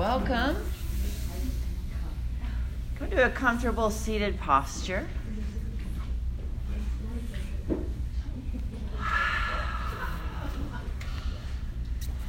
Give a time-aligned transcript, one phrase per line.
[0.00, 0.56] welcome.
[2.98, 5.06] Come to a comfortable seated posture.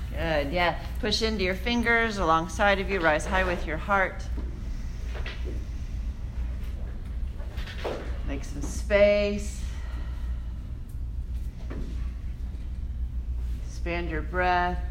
[0.09, 0.79] Good, yeah.
[0.99, 4.21] Push into your fingers alongside of you, rise high with your heart.
[8.27, 9.61] Make some space.
[13.65, 14.90] Expand your breath.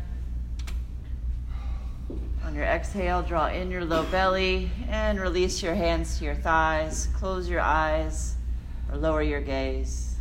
[2.44, 7.08] On your exhale, draw in your low belly and release your hands to your thighs.
[7.14, 8.34] Close your eyes
[8.90, 10.16] or lower your gaze.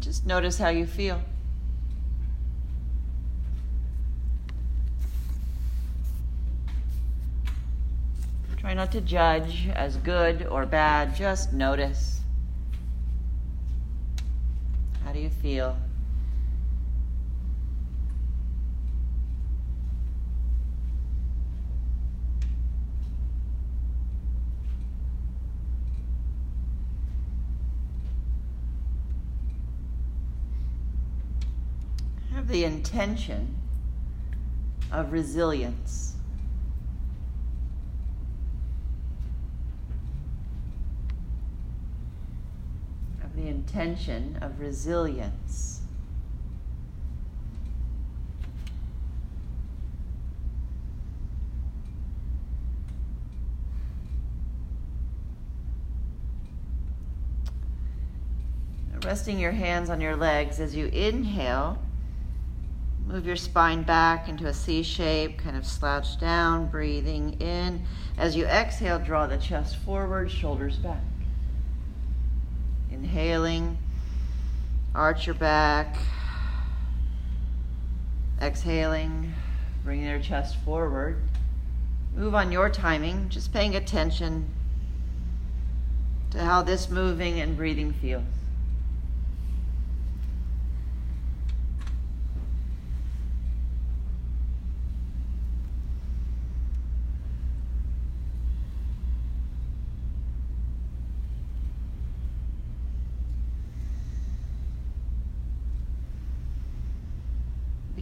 [0.00, 1.22] Just notice how you feel.
[8.56, 12.20] Try not to judge as good or bad, just notice.
[15.04, 15.76] How do you feel?
[32.50, 33.56] The intention
[34.90, 36.14] of resilience.
[43.22, 45.82] Of the intention of resilience.
[59.04, 61.78] Resting your hands on your legs as you inhale.
[63.10, 67.82] Move your spine back into a C shape, kind of slouch down, breathing in.
[68.16, 71.02] As you exhale, draw the chest forward, shoulders back.
[72.88, 73.76] Inhaling,
[74.94, 75.96] arch your back.
[78.40, 79.34] Exhaling,
[79.82, 81.20] bring your chest forward.
[82.14, 84.48] Move on your timing, just paying attention
[86.30, 88.39] to how this moving and breathing feels.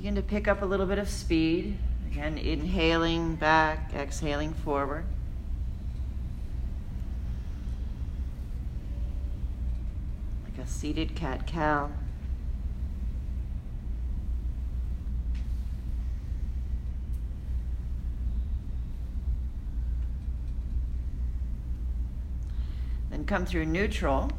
[0.08, 1.76] Begin to pick up a little bit of speed.
[2.10, 5.04] Again, inhaling back, exhaling forward.
[10.44, 11.90] Like a seated cat cow.
[23.10, 24.30] Then come through neutral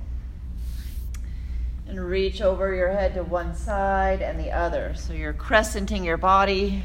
[1.89, 4.93] and reach over your head to one side and the other.
[4.95, 6.83] So you're crescenting your body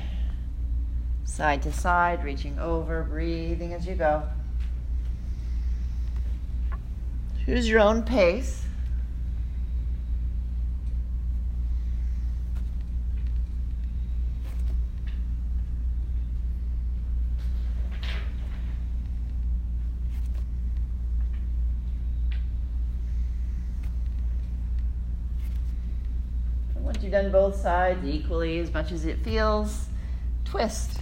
[1.24, 4.22] side to side, reaching over, breathing as you go.
[7.44, 8.63] Choose your own pace.
[26.94, 29.88] Once you've done both sides equally as much as it feels,
[30.44, 31.00] twist.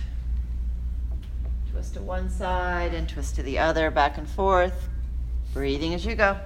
[1.71, 4.89] Twist to one side and twist to the other, back and forth,
[5.53, 6.39] breathing as you go.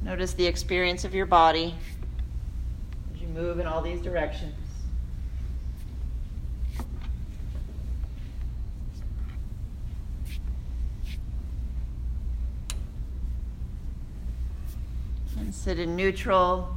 [0.00, 1.74] Notice the experience of your body
[3.12, 4.65] as you move in all these directions.
[15.46, 16.76] And sit in neutral.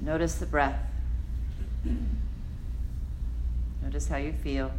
[0.00, 0.76] Notice the breath.
[3.80, 4.72] Notice how you feel.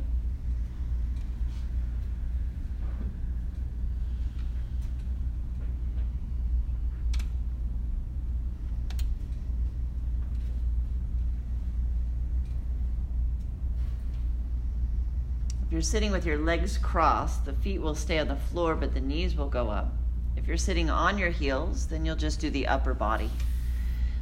[15.66, 18.94] If you're sitting with your legs crossed, the feet will stay on the floor, but
[18.94, 19.94] the knees will go up.
[20.36, 23.30] If you're sitting on your heels, then you'll just do the upper body.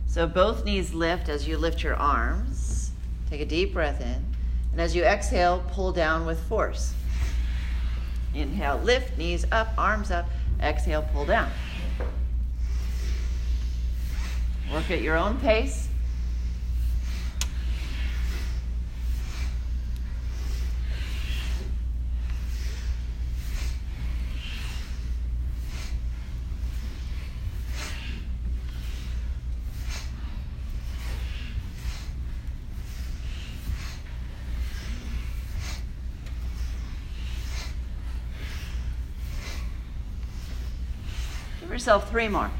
[0.07, 2.91] So both knees lift as you lift your arms.
[3.29, 4.25] Take a deep breath in.
[4.71, 6.93] And as you exhale, pull down with force.
[8.33, 10.25] Inhale, lift, knees up, arms up.
[10.61, 11.49] Exhale, pull down.
[14.71, 15.89] Work at your own pace.
[41.81, 42.51] Yourself three more.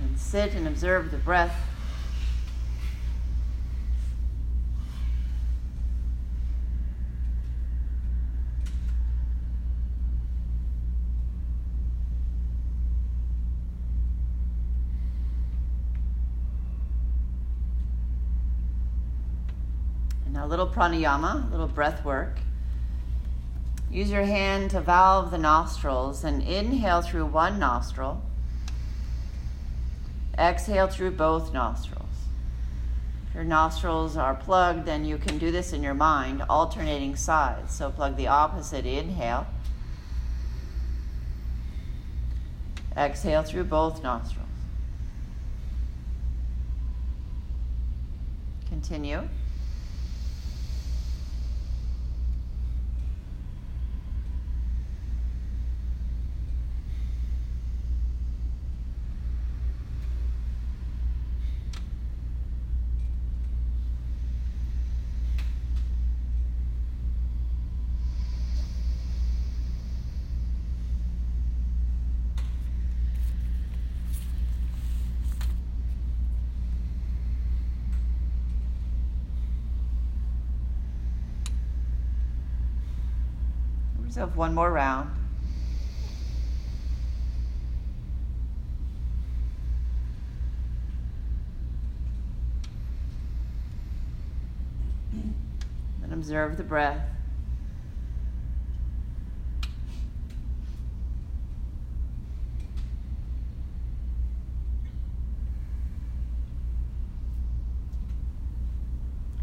[0.00, 1.54] And sit and observe the breath.
[20.32, 22.38] Now, a little pranayama, a little breath work.
[23.90, 28.22] Use your hand to valve the nostrils and inhale through one nostril.
[30.38, 32.04] Exhale through both nostrils.
[33.28, 37.74] If your nostrils are plugged, then you can do this in your mind, alternating sides.
[37.74, 39.46] So plug the opposite, inhale.
[42.96, 44.46] Exhale through both nostrils.
[48.68, 49.28] Continue.
[84.08, 85.10] Yourself one more round.
[95.12, 97.02] And observe the breath.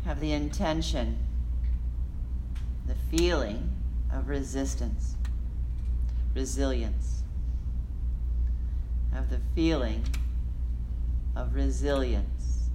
[0.05, 1.19] Have the intention,
[2.87, 3.74] the feeling
[4.15, 5.15] of resistance,
[6.33, 7.23] resilience,
[9.15, 10.03] of the feeling
[11.35, 12.69] of resilience.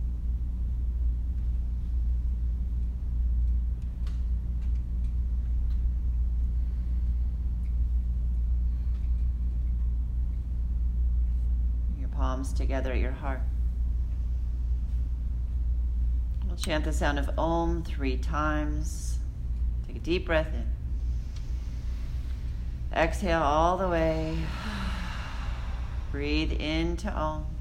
[11.98, 13.40] Your palms together at your heart.
[16.46, 19.18] We'll chant the sound of Om three times.
[19.86, 20.79] Take a deep breath in.
[22.92, 24.36] Exhale all the way.
[26.10, 27.59] Breathe into Om.